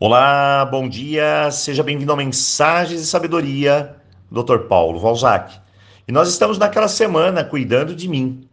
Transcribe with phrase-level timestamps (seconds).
[0.00, 3.96] Olá, bom dia, seja bem-vindo a Mensagens de Sabedoria,
[4.30, 4.68] Dr.
[4.68, 5.58] Paulo Valzac.
[6.06, 8.46] E nós estamos naquela semana cuidando de mim.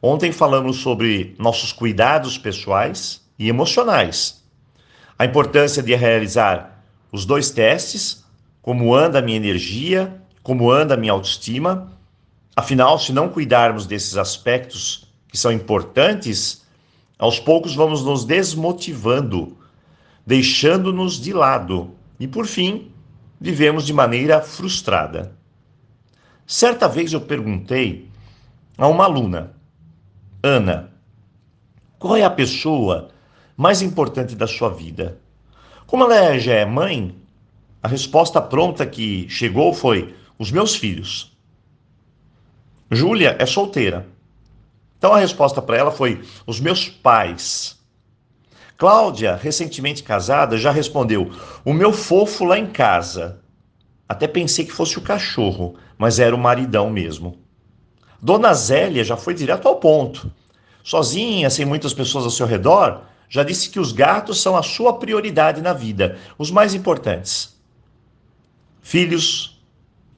[0.00, 4.42] Ontem falamos sobre nossos cuidados pessoais e emocionais.
[5.18, 6.82] A importância de realizar
[7.12, 8.24] os dois testes,
[8.62, 11.92] como anda a minha energia, como anda a minha autoestima.
[12.56, 16.64] Afinal, se não cuidarmos desses aspectos que são importantes,
[17.18, 19.58] aos poucos vamos nos desmotivando
[20.26, 22.90] deixando-nos de lado e, por fim,
[23.40, 25.36] vivemos de maneira frustrada.
[26.44, 28.10] Certa vez eu perguntei
[28.76, 29.54] a uma aluna,
[30.42, 30.92] Ana,
[31.98, 33.08] qual é a pessoa
[33.56, 35.18] mais importante da sua vida?
[35.86, 37.14] Como ela já é mãe,
[37.82, 41.32] a resposta pronta que chegou foi: os meus filhos.
[42.90, 44.06] Júlia é solteira.
[44.98, 47.75] Então a resposta para ela foi: os meus pais.
[48.76, 51.30] Cláudia, recentemente casada, já respondeu:
[51.64, 53.40] O meu fofo lá em casa.
[54.08, 57.38] Até pensei que fosse o cachorro, mas era o maridão mesmo.
[58.20, 60.30] Dona Zélia já foi direto ao ponto.
[60.84, 64.98] Sozinha, sem muitas pessoas ao seu redor, já disse que os gatos são a sua
[64.98, 67.58] prioridade na vida, os mais importantes.
[68.80, 69.60] Filhos,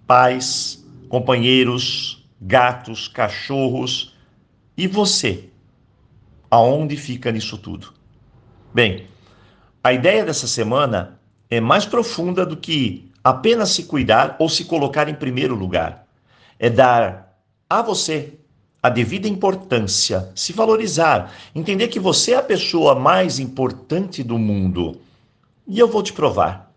[0.06, 4.14] pais, companheiros, gatos, cachorros.
[4.76, 5.48] E você?
[6.50, 7.97] Aonde fica nisso tudo?
[8.72, 9.06] Bem,
[9.82, 15.08] a ideia dessa semana é mais profunda do que apenas se cuidar ou se colocar
[15.08, 16.06] em primeiro lugar.
[16.58, 17.38] É dar
[17.68, 18.34] a você
[18.82, 25.00] a devida importância, se valorizar, entender que você é a pessoa mais importante do mundo.
[25.66, 26.72] E eu vou te provar.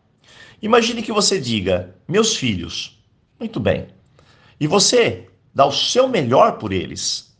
[0.61, 2.99] Imagine que você diga: meus filhos.
[3.39, 3.87] Muito bem.
[4.59, 7.35] E você dá o seu melhor por eles.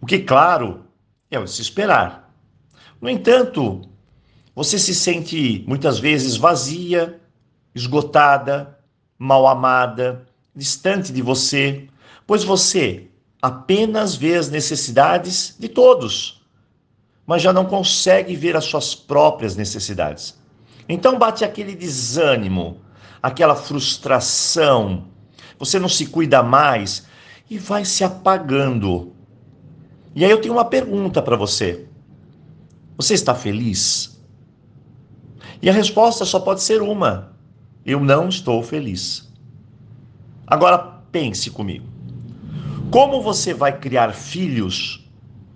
[0.00, 0.84] O que, claro,
[1.30, 2.21] é o se esperar.
[3.02, 3.80] No entanto,
[4.54, 7.20] você se sente muitas vezes vazia,
[7.74, 8.78] esgotada,
[9.18, 11.88] mal amada, distante de você,
[12.24, 13.08] pois você
[13.42, 16.44] apenas vê as necessidades de todos,
[17.26, 20.38] mas já não consegue ver as suas próprias necessidades.
[20.88, 22.80] Então bate aquele desânimo,
[23.20, 25.08] aquela frustração,
[25.58, 27.04] você não se cuida mais
[27.50, 29.12] e vai se apagando.
[30.14, 31.88] E aí eu tenho uma pergunta para você.
[32.96, 34.20] Você está feliz?
[35.60, 37.36] E a resposta só pode ser uma:
[37.84, 39.32] eu não estou feliz.
[40.46, 40.78] Agora
[41.10, 41.86] pense comigo.
[42.90, 45.08] Como você vai criar filhos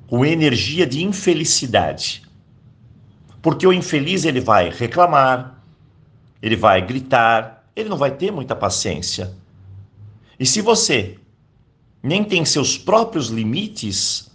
[0.07, 2.23] com energia de infelicidade?
[3.43, 5.63] Porque o infeliz ele vai reclamar,
[6.41, 9.35] ele vai gritar, ele não vai ter muita paciência.
[10.39, 11.19] E se você
[12.03, 14.31] nem tem seus próprios limites,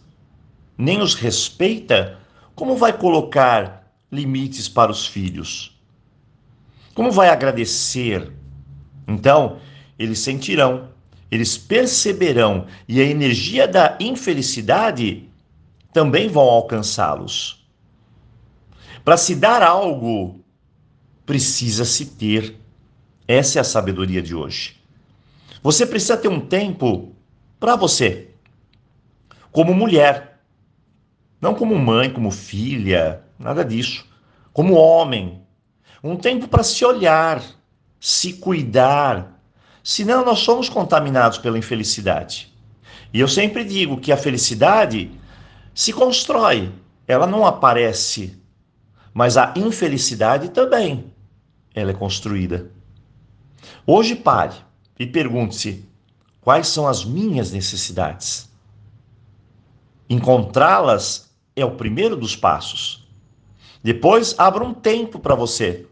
[0.78, 2.20] nem os respeita,
[2.56, 5.80] como vai colocar limites para os filhos?
[6.94, 8.32] Como vai agradecer?
[9.08, 9.60] Então,
[9.98, 10.90] eles sentirão,
[11.30, 15.30] eles perceberão e a energia da infelicidade
[15.94, 17.66] também vão alcançá-los.
[19.04, 20.44] Para se dar algo,
[21.26, 22.56] precisa se ter.
[23.28, 24.78] Essa é a sabedoria de hoje.
[25.64, 27.16] Você precisa ter um tempo
[27.60, 28.30] para você.
[29.52, 30.31] Como mulher,
[31.42, 34.06] não como mãe, como filha, nada disso.
[34.54, 35.42] Como homem.
[36.04, 37.42] Um tempo para se olhar,
[38.00, 39.42] se cuidar.
[39.84, 42.54] Senão nós somos contaminados pela infelicidade.
[43.12, 45.12] E eu sempre digo que a felicidade
[45.74, 46.72] se constrói,
[47.08, 48.40] ela não aparece.
[49.12, 51.12] Mas a infelicidade também,
[51.74, 52.72] ela é construída.
[53.86, 54.56] Hoje pare
[55.00, 55.90] e pergunte-se:
[56.40, 58.50] quais são as minhas necessidades?
[60.08, 63.08] Encontrá-las é o primeiro dos passos.
[63.84, 65.88] Depois, abra um tempo para você.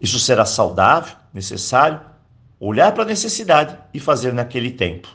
[0.00, 2.00] Isso será saudável, necessário,
[2.58, 5.08] olhar para a necessidade e fazer naquele tempo.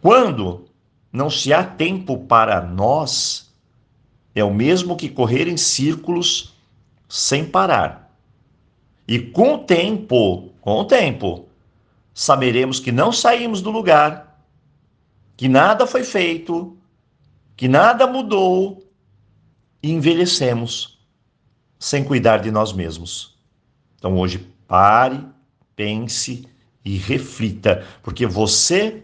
[0.00, 0.66] Quando
[1.12, 3.52] não se há tempo para nós,
[4.34, 6.54] é o mesmo que correr em círculos
[7.08, 8.14] sem parar.
[9.06, 11.46] E com o tempo, com o tempo,
[12.14, 14.40] saberemos que não saímos do lugar,
[15.36, 16.76] que nada foi feito,
[17.60, 18.90] que nada mudou
[19.82, 20.98] e envelhecemos
[21.78, 23.38] sem cuidar de nós mesmos.
[23.96, 25.22] Então hoje pare,
[25.76, 26.48] pense
[26.82, 29.02] e reflita, porque você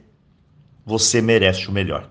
[0.86, 2.08] você merece o melhor.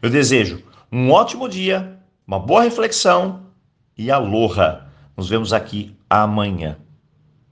[0.00, 0.62] Eu desejo
[0.92, 3.48] um ótimo dia, uma boa reflexão
[3.98, 4.86] e aloha.
[5.16, 6.78] Nos vemos aqui amanhã.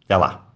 [0.04, 0.51] Até lá.